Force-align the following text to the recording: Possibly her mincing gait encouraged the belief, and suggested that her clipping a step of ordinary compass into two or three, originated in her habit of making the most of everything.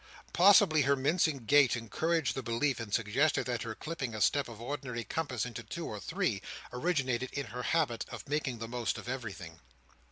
Possibly 0.33 0.81
her 0.81 0.95
mincing 0.95 1.45
gait 1.45 1.75
encouraged 1.75 2.33
the 2.33 2.41
belief, 2.41 2.79
and 2.79 2.91
suggested 2.91 3.45
that 3.45 3.61
her 3.61 3.75
clipping 3.75 4.15
a 4.15 4.19
step 4.19 4.47
of 4.49 4.59
ordinary 4.59 5.03
compass 5.03 5.45
into 5.45 5.61
two 5.61 5.85
or 5.85 5.99
three, 5.99 6.41
originated 6.73 7.29
in 7.33 7.45
her 7.45 7.61
habit 7.61 8.07
of 8.09 8.27
making 8.27 8.57
the 8.57 8.67
most 8.67 8.97
of 8.97 9.07
everything. 9.07 9.59